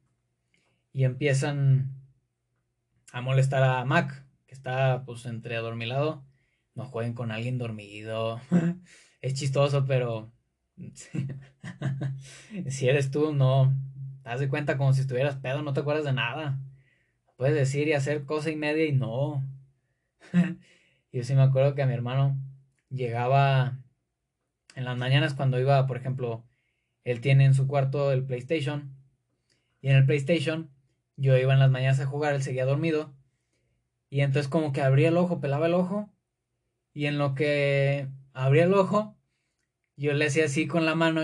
[0.93, 1.91] y empiezan
[3.11, 6.23] a molestar a Mac, que está pues entre adormilado.
[6.75, 8.39] No jueguen con alguien dormido.
[9.21, 10.36] es chistoso, pero
[12.69, 13.73] si eres tú, no.
[14.23, 16.59] Te das de cuenta como si estuvieras pedo, no te acuerdas de nada.
[17.35, 19.43] Puedes decir y hacer cosa y media y no.
[21.11, 22.37] Yo sí me acuerdo que a mi hermano
[22.89, 23.79] llegaba
[24.75, 26.45] en las mañanas cuando iba, por ejemplo,
[27.03, 28.95] él tiene en su cuarto el PlayStation.
[29.81, 30.69] Y en el PlayStation
[31.15, 33.13] yo iba en las mañanas a jugar, él seguía dormido.
[34.09, 36.09] Y entonces como que abría el ojo, pelaba el ojo.
[36.93, 39.16] Y en lo que abría el ojo,
[39.97, 41.23] yo le hacía así con la mano.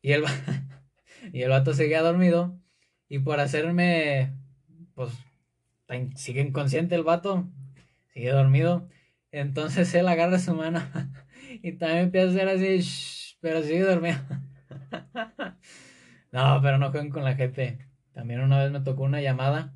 [0.00, 0.24] y, el,
[1.32, 2.58] y el vato seguía dormido.
[3.08, 4.32] Y por hacerme,
[4.94, 5.12] pues,
[6.16, 7.46] sigue inconsciente el vato.
[8.14, 8.88] Sigue dormido.
[9.30, 10.82] Entonces él agarra su mano
[11.62, 14.18] y también empieza a hacer así, pero sigue dormido.
[16.32, 17.78] No, pero no jueguen con la gente.
[18.14, 19.74] También una vez me tocó una llamada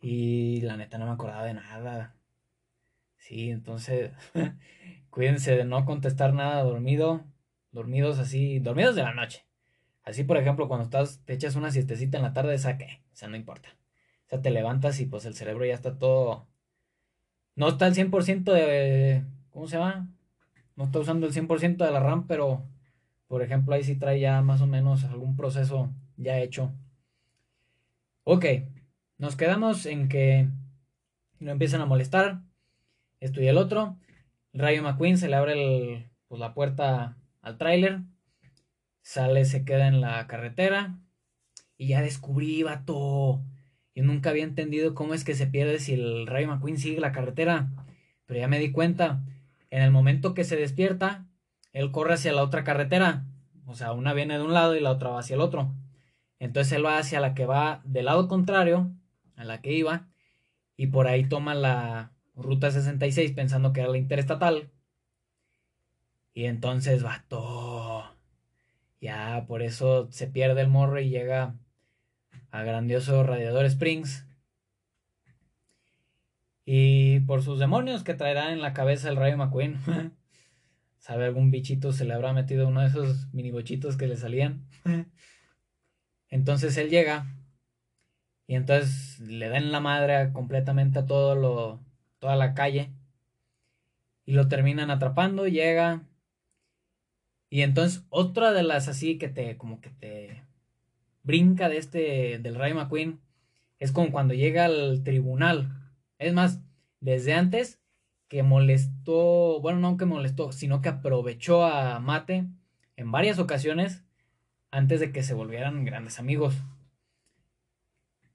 [0.00, 2.14] y la neta no me acordaba de nada.
[3.16, 4.12] Sí, entonces
[5.10, 7.24] cuídense de no contestar nada dormido,
[7.72, 9.44] dormidos así, dormidos de la noche.
[10.02, 13.16] Así, por ejemplo, cuando estás, te echas una siestecita en la tarde, esa que, o
[13.16, 13.68] sea, no importa.
[14.26, 16.46] O sea, te levantas y pues el cerebro ya está todo...
[17.56, 19.24] No está al 100% de...
[19.50, 20.08] ¿Cómo se llama?
[20.76, 22.62] No está usando el 100% de la RAM, pero
[23.28, 26.72] por ejemplo, ahí sí trae ya más o menos algún proceso ya hecho.
[28.24, 28.46] Ok,
[29.18, 30.48] nos quedamos en que
[31.38, 32.40] lo empiezan a molestar.
[33.20, 33.96] Esto y el otro.
[34.58, 38.00] Rayo McQueen se le abre pues, la puerta al tráiler.
[39.02, 40.98] Sale, se queda en la carretera.
[41.76, 43.40] Y ya descubrí, vato.
[43.94, 47.12] Yo nunca había entendido cómo es que se pierde si el Rayo McQueen sigue la
[47.12, 47.70] carretera.
[48.26, 49.22] Pero ya me di cuenta.
[49.70, 51.28] En el momento que se despierta,
[51.72, 53.26] él corre hacia la otra carretera.
[53.64, 55.72] O sea, una viene de un lado y la otra va hacia el otro.
[56.40, 58.90] Entonces él va hacia la que va del lado contrario
[59.36, 60.08] a la que iba
[60.76, 64.70] y por ahí toma la ruta 66 pensando que era la interestatal.
[66.32, 68.16] Y entonces va todo.
[69.00, 71.56] Ya, por eso se pierde el morro y llega
[72.50, 74.26] a grandioso Radiador Springs.
[76.64, 79.78] Y por sus demonios que traerá en la cabeza el Rayo McQueen.
[80.98, 84.68] sabe algún bichito se le habrá metido uno de esos mini bochitos que le salían.
[86.28, 87.26] Entonces él llega
[88.46, 91.80] y entonces le dan la madre completamente a todo lo,
[92.18, 92.90] toda la calle
[94.24, 96.02] y lo terminan atrapando, llega
[97.50, 100.42] y entonces otra de las así que te como que te
[101.22, 103.20] brinca de este del Ray McQueen
[103.78, 105.92] es como cuando llega al tribunal.
[106.18, 106.60] Es más,
[107.00, 107.80] desde antes
[108.28, 112.46] que molestó, bueno, no que molestó, sino que aprovechó a Mate
[112.96, 114.04] en varias ocasiones
[114.70, 116.54] antes de que se volvieran grandes amigos.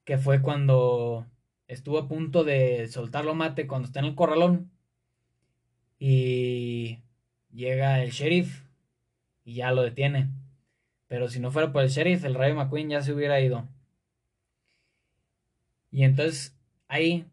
[0.06, 1.28] Que fue cuando
[1.74, 4.72] estuvo a punto de soltarlo Mate cuando está en el corralón.
[6.00, 7.00] Y
[7.52, 8.64] llega el sheriff
[9.44, 10.30] y ya lo detiene.
[11.08, 13.68] Pero si no fuera por el sheriff, el Rayo McQueen ya se hubiera ido.
[15.92, 16.58] Y entonces
[16.88, 17.26] ahí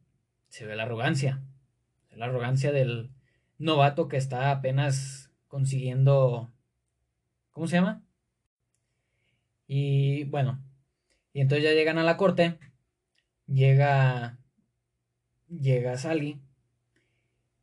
[0.49, 1.43] se ve la arrogancia
[2.21, 3.11] la arrogancia del
[3.59, 6.53] novato que está apenas consiguiendo,
[7.51, 8.03] ¿cómo se llama?
[9.67, 10.63] Y bueno,
[11.33, 12.59] y entonces ya llegan a la corte,
[13.51, 14.39] llega,
[15.49, 16.41] llega Sally,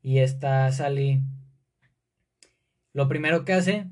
[0.01, 1.21] y esta Sally,
[2.93, 3.87] lo primero que hace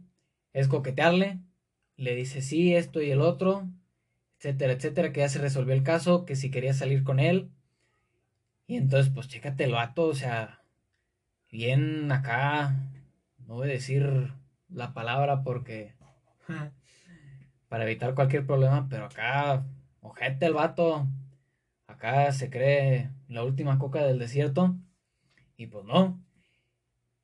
[0.53, 1.39] es coquetearle,
[1.95, 3.67] le dice sí, esto y el otro,
[4.39, 7.49] etcétera, etcétera, que ya se resolvió el caso, que si quería salir con él,
[8.67, 10.63] y entonces, pues chécate el vato, o sea,
[11.51, 12.75] bien acá,
[13.38, 14.34] no voy a decir
[14.69, 15.93] la palabra porque
[17.69, 19.65] para evitar cualquier problema, pero acá,
[20.01, 21.08] ojete el vato,
[22.32, 24.76] se cree la última coca del desierto
[25.58, 26.22] y pues no.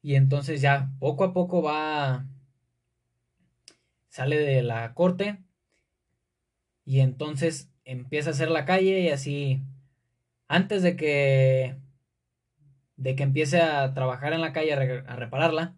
[0.02, 2.26] Y entonces ya poco a poco va,
[4.10, 5.38] sale de la corte
[6.86, 9.62] y entonces empieza a hacer la calle y así
[10.48, 11.78] antes de que
[12.98, 15.76] de que empiece a trabajar en la calle a, repararla,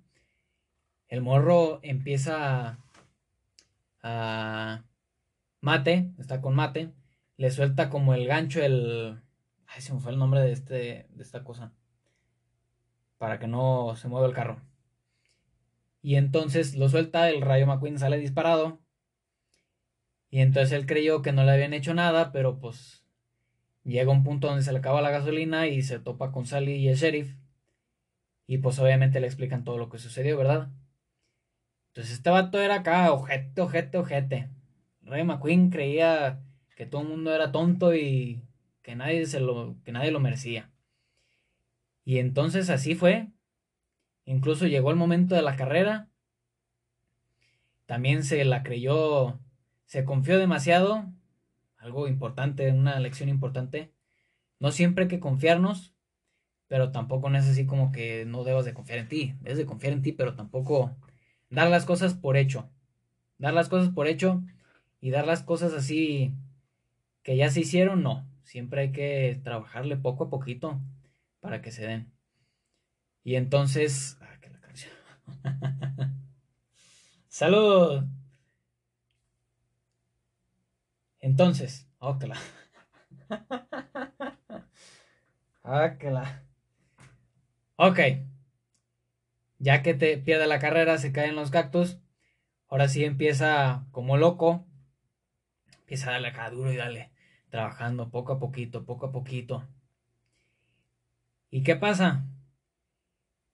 [1.08, 2.80] el morro empieza
[4.02, 4.84] a,
[5.62, 6.92] Mate, está con Mate,
[7.38, 9.22] le suelta como el gancho, el...
[9.68, 11.74] Ay, se me fue el nombre de, este, de esta cosa.
[13.18, 14.62] Para que no se mueva el carro.
[16.02, 18.80] Y entonces lo suelta, el Rayo McQueen sale disparado.
[20.30, 23.04] Y entonces él creyó que no le habían hecho nada, pero pues
[23.84, 26.90] llega un punto donde se le acaba la gasolina y se topa con Sally y
[26.90, 27.36] el sheriff.
[28.48, 30.72] Y pues obviamente le explican todo lo que sucedió, ¿verdad?
[31.90, 34.50] Entonces este vato era acá, ojete, ojete, ojete.
[35.04, 36.42] Ray McQueen creía
[36.76, 38.42] que todo el mundo era tonto y
[38.82, 40.72] que nadie, se lo, que nadie lo merecía.
[42.06, 43.30] Y entonces así fue.
[44.26, 46.10] Incluso llegó el momento de la carrera.
[47.86, 49.40] También se la creyó,
[49.86, 51.06] se confió demasiado.
[51.78, 53.92] Algo importante, una lección importante.
[54.60, 55.94] No siempre hay que confiarnos,
[56.68, 59.36] pero tampoco no es así como que no debas de confiar en ti.
[59.42, 60.96] Debes de confiar en ti, pero tampoco
[61.50, 62.70] dar las cosas por hecho.
[63.38, 64.44] Dar las cosas por hecho
[65.02, 66.34] y dar las cosas así
[67.24, 68.28] que ya se hicieron, no.
[68.44, 70.80] Siempre hay que trabajarle poco a poquito
[71.40, 72.14] para que se den.
[73.24, 74.18] Y entonces.
[74.22, 74.94] Ah, que la canción.
[77.28, 78.04] ¡Salud!
[81.20, 81.88] Entonces.
[82.06, 82.20] Oh,
[85.64, 86.44] ah, que la.
[87.78, 88.00] Ok.
[89.60, 91.98] Ya que te pierde la carrera, se caen los cactus.
[92.68, 94.68] Ahora sí empieza como loco.
[95.80, 97.13] Empieza a darle acá duro y dale.
[97.54, 99.64] Trabajando poco a poquito, poco a poquito.
[101.52, 102.26] ¿Y qué pasa?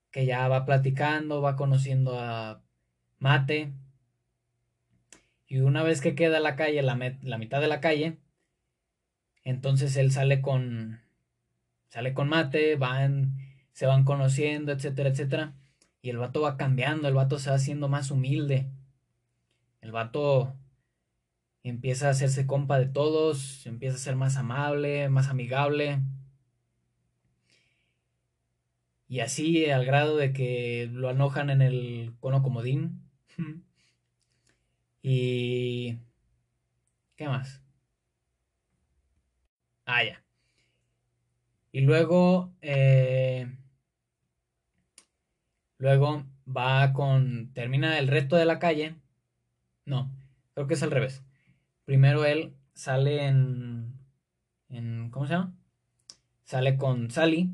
[0.09, 2.63] Que ya va platicando, va conociendo a
[3.17, 3.73] Mate.
[5.47, 8.17] Y una vez que queda la calle, la, la mitad de la calle,
[9.43, 11.01] entonces él sale con.
[11.89, 13.37] Sale con Mate, van,
[13.73, 15.55] se van conociendo, etcétera, etcétera.
[16.01, 18.69] Y el vato va cambiando, el vato se va haciendo más humilde.
[19.81, 20.55] El vato
[21.63, 25.99] empieza a hacerse compa de todos, empieza a ser más amable, más amigable.
[29.07, 33.01] Y así al grado de que lo enojan en el cono comodín.
[35.01, 35.97] y...
[37.15, 37.61] ¿Qué más?
[39.85, 40.23] Ah, ya.
[41.71, 42.53] Y luego...
[42.61, 43.51] Eh,
[45.79, 47.51] luego va con...
[47.53, 48.95] Termina el resto de la calle.
[49.85, 50.11] No,
[50.53, 51.23] creo que es al revés.
[51.89, 53.95] Primero él sale en...
[54.69, 55.55] en ¿Cómo se llama?
[56.45, 57.49] Sale con Sally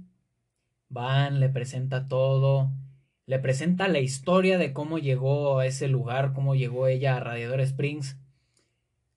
[0.90, 2.70] Van, le presenta todo,
[3.28, 7.62] le presenta la historia de cómo llegó a ese lugar, cómo llegó ella a Radiador
[7.62, 8.18] Springs,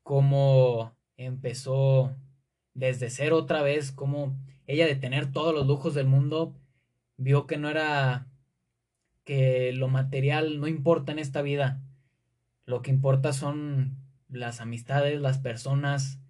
[0.04, 2.14] cómo empezó
[2.74, 4.36] desde cero otra vez, cómo
[4.68, 6.54] ella de tener todos los lujos del mundo
[7.16, 8.28] vio que no era
[9.24, 11.82] que lo material no importa en esta vida.
[12.66, 16.20] Lo que importa son las amistades, las personas,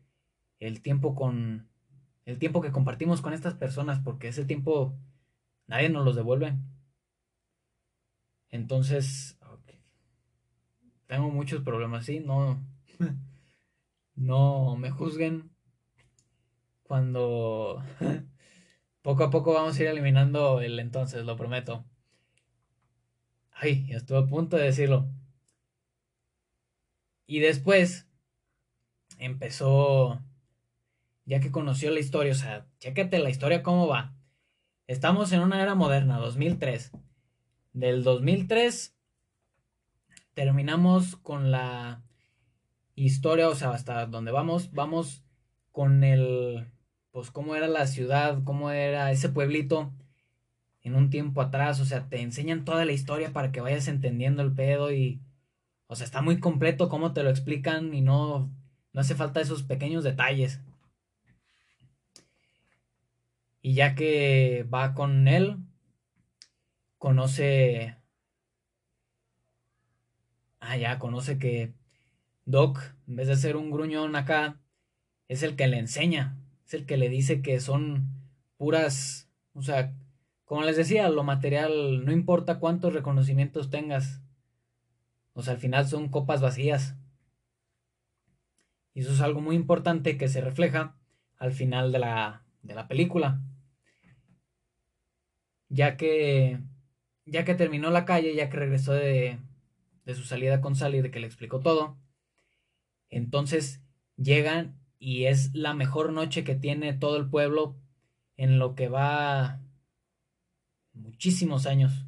[0.61, 1.69] el tiempo con
[2.27, 4.95] el tiempo que compartimos con estas personas, porque ese tiempo
[5.69, 6.57] Nadie nos los devuelve.
[8.51, 9.39] Entonces,
[11.07, 12.63] tengo muchos problemas, sí, no,
[14.15, 15.51] no me juzguen
[16.83, 17.83] cuando
[19.03, 21.85] poco a poco vamos a ir eliminando el entonces, lo prometo.
[23.53, 25.11] Ay, estuve a punto de decirlo.
[27.29, 28.09] Y después
[29.19, 30.19] empezó,
[31.27, 34.14] ya que conoció la historia, o sea, chécate la historia cómo va.
[34.87, 36.91] Estamos en una era moderna, 2003.
[37.75, 38.97] Del 2003
[40.33, 42.03] terminamos con la
[42.95, 45.23] historia, o sea, hasta donde vamos, vamos
[45.71, 46.67] con el,
[47.11, 49.93] pues cómo era la ciudad, cómo era ese pueblito
[50.81, 54.41] en un tiempo atrás, o sea, te enseñan toda la historia para que vayas entendiendo
[54.41, 55.21] el pedo y,
[55.88, 58.51] o sea, está muy completo cómo te lo explican y no,
[58.92, 60.61] no hace falta esos pequeños detalles.
[63.63, 65.56] Y ya que va con él,
[66.98, 67.96] conoce...
[70.60, 71.73] Ah, ya, conoce que
[72.44, 74.60] Doc, en vez de ser un gruñón acá,
[75.29, 76.37] es el que le enseña,
[76.67, 78.08] es el que le dice que son
[78.58, 79.94] puras, o sea,
[80.44, 84.23] como les decía, lo material, no importa cuántos reconocimientos tengas,
[85.43, 86.97] sea, al final son copas vacías.
[88.95, 90.97] Y eso es algo muy importante que se refleja
[91.37, 93.41] al final de la, de la película.
[95.69, 96.61] Ya que,
[97.27, 99.39] ya que terminó la calle, ya que regresó de,
[100.05, 101.99] de su salida con Sally, de que le explicó todo,
[103.11, 103.83] entonces
[104.17, 107.77] llegan y es la mejor noche que tiene todo el pueblo
[108.37, 109.61] en lo que va
[110.93, 112.08] muchísimos años.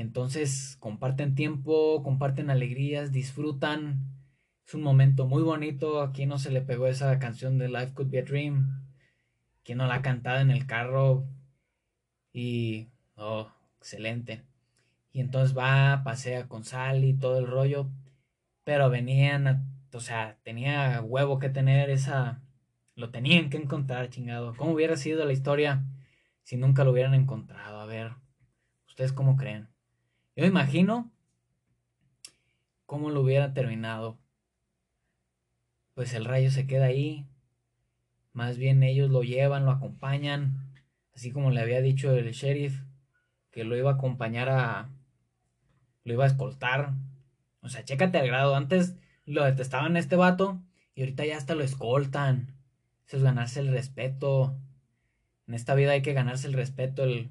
[0.00, 4.16] Entonces comparten tiempo, comparten alegrías, disfrutan,
[4.66, 6.00] Es un momento muy bonito.
[6.02, 8.86] Aquí no se le pegó esa canción de Life Could Be a Dream.
[9.64, 11.26] Quien no la ha cantado en el carro.
[12.32, 12.88] Y.
[13.16, 14.44] Oh, excelente.
[15.12, 17.90] Y entonces va, pasea con Sally todo el rollo.
[18.64, 22.42] Pero venían, o sea, tenía huevo que tener esa.
[22.94, 24.54] Lo tenían que encontrar, chingado.
[24.56, 25.84] ¿Cómo hubiera sido la historia
[26.42, 27.80] si nunca lo hubieran encontrado?
[27.80, 28.12] A ver,
[28.86, 29.69] ¿ustedes cómo creen?
[30.40, 31.12] Yo imagino
[32.86, 34.18] cómo lo hubiera terminado.
[35.92, 37.28] Pues el rayo se queda ahí.
[38.32, 40.72] Más bien ellos lo llevan, lo acompañan.
[41.14, 42.80] Así como le había dicho el sheriff
[43.50, 44.88] que lo iba a acompañar a,
[46.04, 46.94] lo iba a escoltar.
[47.60, 48.56] O sea, chécate al grado.
[48.56, 50.58] Antes lo detestaban a este vato
[50.94, 52.56] y ahorita ya hasta lo escoltan.
[53.06, 54.56] Eso es ganarse el respeto.
[55.46, 57.04] En esta vida hay que ganarse el respeto.
[57.04, 57.28] El,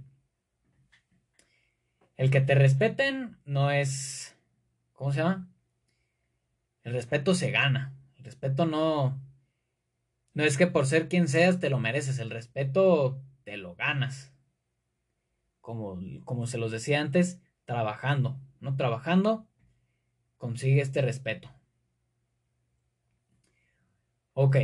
[2.20, 4.36] el que te respeten no es...
[4.92, 5.48] ¿Cómo se llama?
[6.84, 7.94] El respeto se gana.
[8.18, 9.18] El respeto no...
[10.34, 12.20] No es que por ser quien seas te lo mereces.
[12.20, 14.34] El respeto te lo ganas.
[15.62, 18.38] Como, como se los decía antes, trabajando.
[18.60, 19.48] No trabajando,
[20.38, 21.50] consigue este respeto.
[24.34, 24.58] Ok.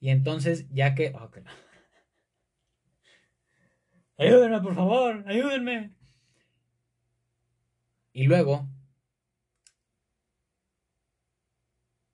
[0.00, 1.14] Y entonces, ya que...
[4.18, 6.03] Ayúdenme, por favor, ayúdenme.
[8.14, 8.66] Y luego...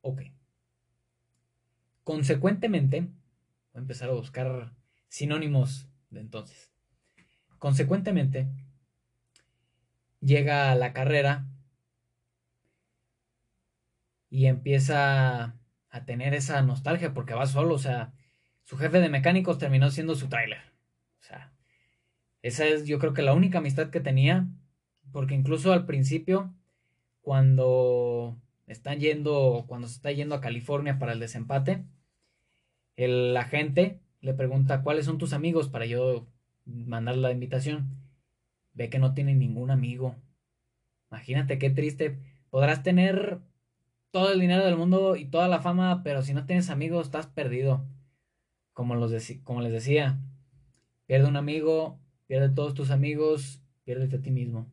[0.00, 0.22] Ok.
[2.02, 3.10] Consecuentemente, voy
[3.74, 4.74] a empezar a buscar
[5.08, 6.72] sinónimos de entonces.
[7.58, 8.48] Consecuentemente,
[10.20, 11.46] llega a la carrera
[14.30, 15.58] y empieza
[15.90, 18.14] a tener esa nostalgia porque va solo, o sea,
[18.64, 20.62] su jefe de mecánicos terminó siendo su trailer.
[21.20, 21.52] O sea,
[22.40, 24.48] esa es yo creo que la única amistad que tenía,
[25.12, 26.54] porque incluso al principio,
[27.22, 28.36] cuando
[28.66, 31.84] están yendo, cuando se está yendo a California para el desempate,
[32.96, 36.26] el agente le pregunta cuáles son tus amigos para yo
[36.64, 38.00] mandar la invitación
[38.74, 40.16] ve que no tiene ningún amigo.
[41.10, 42.18] Imagínate qué triste.
[42.50, 43.40] Podrás tener
[44.10, 47.26] todo el dinero del mundo y toda la fama, pero si no tienes amigos, estás
[47.26, 47.84] perdido.
[48.72, 49.12] Como, los
[49.44, 50.18] como les decía,
[51.06, 54.70] pierde un amigo, pierde todos tus amigos, piérdete a ti mismo.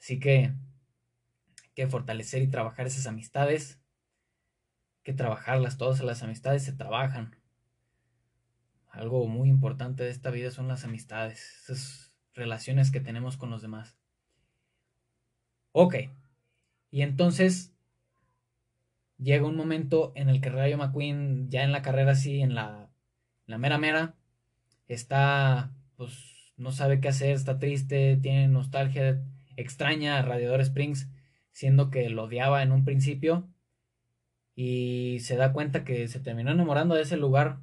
[0.00, 3.78] Así que hay que fortalecer y trabajar esas amistades.
[4.96, 7.40] Hay que trabajarlas, todas las amistades se trabajan
[8.90, 13.62] algo muy importante de esta vida son las amistades, esas relaciones que tenemos con los
[13.62, 13.96] demás.
[15.72, 15.94] Ok,
[16.90, 17.72] y entonces
[19.18, 22.90] llega un momento en el que Rayo McQueen, ya en la carrera así, en la,
[23.46, 24.16] la mera mera,
[24.88, 29.22] está, pues no sabe qué hacer, está triste, tiene nostalgia,
[29.60, 31.08] extraña a Radiador Springs,
[31.52, 33.48] siendo que lo odiaba en un principio,
[34.54, 37.60] y se da cuenta que se terminó enamorando de ese lugar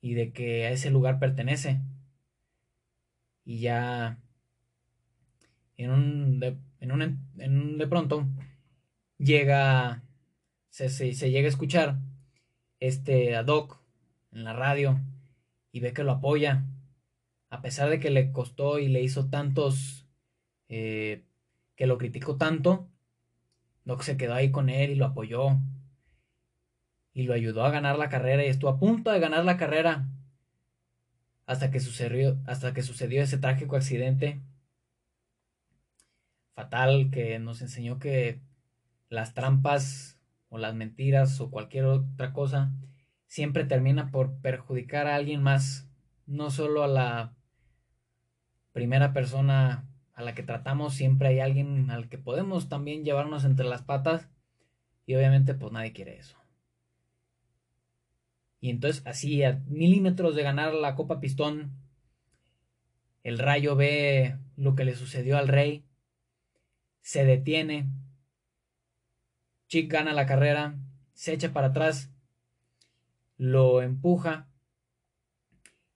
[0.00, 1.80] y de que a ese lugar pertenece.
[3.44, 4.18] Y ya
[5.76, 6.40] en un
[7.78, 8.26] de, pronto
[9.18, 10.02] llega,
[10.68, 11.98] se, se, llega a escuchar
[12.78, 13.80] este a Doc
[14.32, 15.00] en la radio
[15.72, 16.66] y ve que lo apoya.
[17.48, 19.99] A pesar de que le costó y le hizo tantos,
[20.70, 21.24] eh,
[21.74, 22.88] que lo criticó tanto,
[23.84, 25.58] Doc se quedó ahí con él y lo apoyó
[27.12, 30.08] y lo ayudó a ganar la carrera y estuvo a punto de ganar la carrera
[31.44, 34.40] hasta que sucedió, hasta que sucedió ese trágico accidente
[36.54, 38.40] fatal que nos enseñó que
[39.08, 42.72] las trampas o las mentiras o cualquier otra cosa
[43.26, 45.88] siempre termina por perjudicar a alguien más,
[46.26, 47.34] no solo a la
[48.72, 49.89] primera persona
[50.20, 54.28] a la que tratamos, siempre hay alguien al que podemos también llevarnos entre las patas
[55.06, 56.36] y obviamente pues nadie quiere eso.
[58.60, 61.72] Y entonces así a milímetros de ganar la Copa Pistón,
[63.24, 65.84] el rayo ve lo que le sucedió al rey,
[67.00, 67.88] se detiene,
[69.68, 70.78] Chick gana la carrera,
[71.14, 72.10] se echa para atrás,
[73.38, 74.48] lo empuja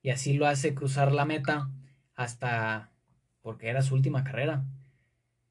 [0.01, 1.69] y así lo hace cruzar la meta
[2.15, 2.94] hasta
[3.45, 4.65] porque era su última carrera.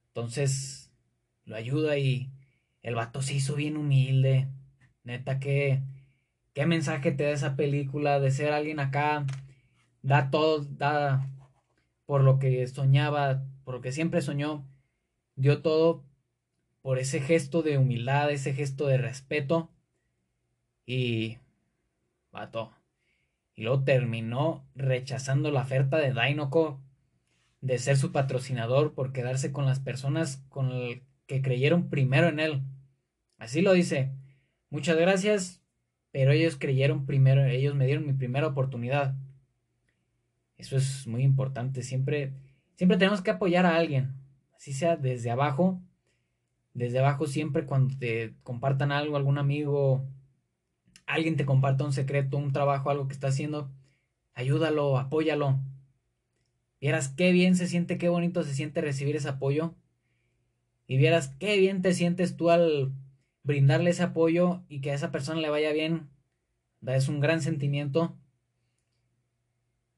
[0.09, 0.91] Entonces
[1.45, 2.29] lo ayuda y
[2.83, 4.49] el vato se hizo bien humilde.
[5.05, 5.81] Neta que
[6.55, 9.25] qué mensaje te da esa película de ser alguien acá,
[10.03, 11.31] da todo, da
[12.05, 14.65] por lo que soñaba, por lo que siempre soñó,
[15.37, 16.03] dio todo
[16.83, 19.71] por ese gesto de humildad, ese gesto de respeto
[20.85, 21.39] y
[22.33, 22.73] vato.
[23.55, 26.81] Y luego terminó rechazando la oferta de Dinoco
[27.65, 30.69] de ser su patrocinador por quedarse con las personas con
[31.27, 32.63] que creyeron primero en él.
[33.39, 34.13] Así lo dice.
[34.69, 35.63] Muchas gracias,
[36.11, 39.15] pero ellos creyeron primero, ellos me dieron mi primera oportunidad.
[40.59, 41.83] Eso es muy importante.
[41.83, 42.35] Siempre,
[42.75, 44.13] siempre tenemos que apoyar a alguien,
[44.55, 45.81] así sea desde abajo.
[46.75, 50.05] Desde abajo siempre cuando te compartan algo, algún amigo,
[51.07, 53.71] alguien te comparta un secreto, un trabajo, algo que está haciendo,
[54.35, 55.61] ayúdalo, apóyalo.
[56.85, 59.75] Vieras qué bien se siente, qué bonito se siente recibir ese apoyo.
[60.87, 62.93] Y vieras qué bien te sientes tú al
[63.43, 66.11] brindarle ese apoyo y que a esa persona le vaya bien.
[66.87, 68.19] Es un gran sentimiento.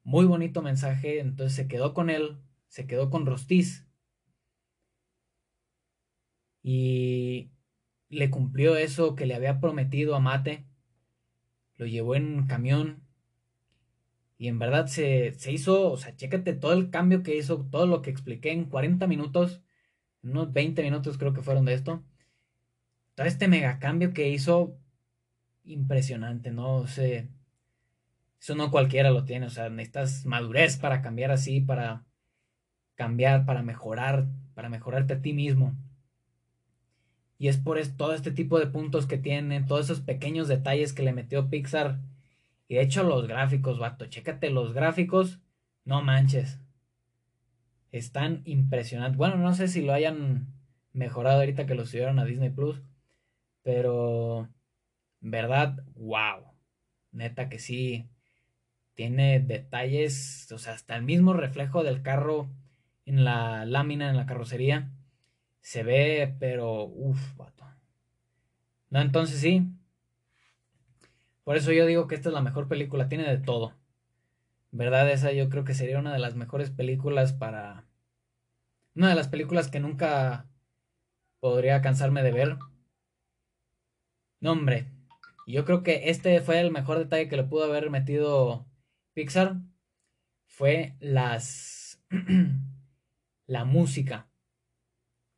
[0.05, 1.18] Muy bonito mensaje.
[1.18, 3.84] Entonces se quedó con él, se quedó con Rostiz.
[6.62, 7.51] Y
[8.11, 10.64] le cumplió eso que le había prometido a Mate.
[11.78, 13.06] Lo llevó en un camión
[14.39, 18.03] y en verdad se, hizo, o sea, chécate todo el cambio que hizo, todo lo
[18.03, 19.62] que expliqué en 40 minutos,
[20.22, 22.05] unos 20 minutos creo que fueron de esto.
[23.14, 24.78] Todo este mega cambio que hizo,
[25.64, 26.76] impresionante, ¿no?
[26.76, 27.26] O sea,
[28.41, 32.05] eso no cualquiera lo tiene, o sea, necesitas madurez para cambiar así, para
[32.95, 35.74] cambiar, para mejorar, para mejorarte a ti mismo.
[37.39, 41.03] Y es por todo este tipo de puntos que tiene, todos esos pequeños detalles que
[41.03, 42.01] le metió Pixar
[42.69, 45.41] y de hecho los gráficos, vato, chécate los gráficos,
[45.85, 46.61] no manches.
[47.93, 49.17] Están impresionantes.
[49.17, 50.53] Bueno, no sé si lo hayan
[50.93, 52.83] mejorado ahorita que lo subieron a Disney Plus,
[53.62, 54.49] pero
[55.21, 56.53] verdad, wow.
[57.12, 58.09] Neta que sí
[58.95, 62.51] tiene detalles, o sea, hasta el mismo reflejo del carro
[63.05, 64.91] en la lámina en la carrocería
[65.61, 67.64] se ve, pero uff, vato.
[68.91, 69.69] No, entonces sí,
[71.47, 73.72] por eso yo digo que esta es la mejor película, tiene de todo.
[74.72, 75.09] ¿Verdad?
[75.12, 77.86] Esa yo creo que sería una de las mejores películas para...
[78.97, 80.49] Una de las películas que nunca
[81.38, 82.57] podría cansarme de ver.
[84.40, 84.90] No, hombre.
[85.47, 88.66] Yo creo que este fue el mejor detalle que le pudo haber metido
[89.14, 89.61] Pixar.
[90.49, 92.03] Fue las...
[93.47, 94.28] la música.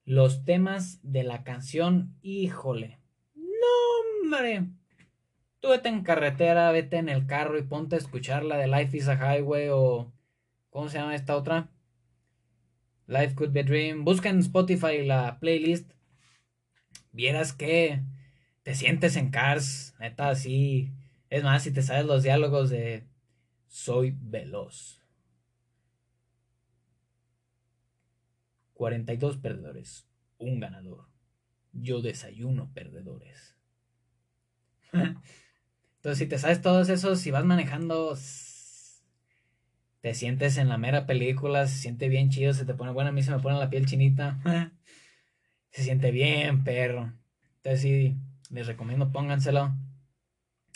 [0.07, 2.17] Los temas de la canción.
[2.23, 2.99] Híjole.
[3.35, 4.71] No, hombre.
[5.61, 8.97] Tú vete en carretera, vete en el carro y ponte a escuchar la de Life
[8.97, 10.13] is a Highway o.
[10.71, 11.71] ¿Cómo se llama esta otra?
[13.07, 14.05] Life Could Be a Dream.
[14.05, 15.91] Busca en Spotify la playlist.
[17.11, 18.03] Vieras que
[18.63, 20.93] te sientes en Cars, neta, así.
[21.31, 23.09] Es más, si te sabes los diálogos de
[23.67, 25.03] Soy veloz.
[28.75, 30.07] 42 perdedores,
[30.39, 31.09] un ganador.
[31.73, 33.57] Yo desayuno perdedores.
[35.99, 38.17] Entonces, si te sabes todos esos, si vas manejando,
[40.01, 43.13] te sientes en la mera película, se siente bien chido, se te pone, bueno, a
[43.13, 44.39] mí se me pone la piel chinita.
[45.71, 47.13] se siente bien, perro.
[47.57, 48.17] Entonces, sí,
[48.51, 49.75] les recomiendo, pónganselo.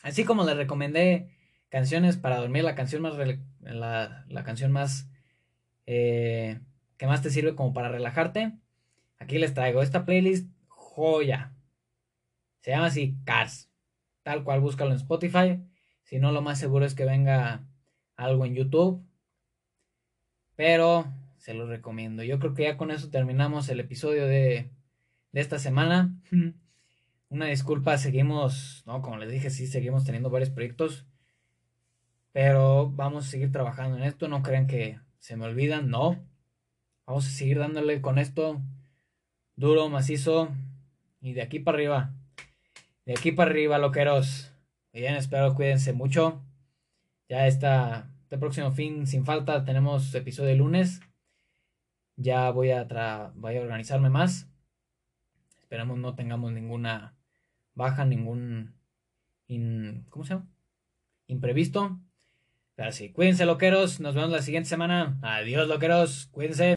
[0.03, 1.29] Así como les recomendé
[1.69, 3.15] canciones para dormir, la canción más,
[3.61, 5.09] la, la canción más,
[5.87, 6.59] eh,
[6.97, 8.55] que más te sirve como para relajarte.
[9.21, 11.55] Aquí les traigo esta playlist joya.
[12.63, 13.72] Se llama así Cars
[14.23, 15.63] tal cual búscalo en Spotify.
[16.03, 17.67] Si no, lo más seguro es que venga
[18.17, 19.05] algo en YouTube.
[20.57, 21.07] Pero
[21.39, 22.23] se lo recomiendo.
[22.23, 24.71] Yo creo que ya con eso terminamos el episodio de,
[25.33, 26.15] de esta semana.
[27.29, 31.07] Una disculpa, seguimos, no, como les dije, sí, seguimos teniendo varios proyectos.
[32.33, 34.29] Pero vamos a seguir trabajando en esto.
[34.29, 36.23] No crean que se me olvidan, no.
[37.07, 38.61] Vamos a seguir dándole con esto
[39.57, 40.49] duro, macizo
[41.21, 42.15] y de aquí para arriba.
[43.05, 44.53] De aquí para arriba, loqueros.
[44.93, 46.43] Bien, espero cuídense mucho.
[47.29, 51.01] Ya está este próximo fin, sin falta, tenemos episodio de lunes.
[52.17, 52.85] Ya voy a,
[53.35, 54.49] voy a organizarme más.
[55.59, 57.17] Esperamos no tengamos ninguna
[57.75, 58.75] baja, ningún
[60.09, 60.49] ¿cómo se llama?
[61.27, 61.99] imprevisto.
[62.75, 65.19] Pero sí, cuídense loqueros, nos vemos la siguiente semana.
[65.23, 66.71] Adiós loqueros, cuídense.